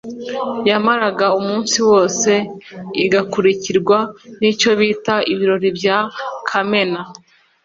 [0.69, 2.31] yamaraga umunsi wose
[3.03, 3.97] igakurikirwa
[4.39, 5.97] n’icyo bitaga ibirori bya
[6.47, 7.01] kamena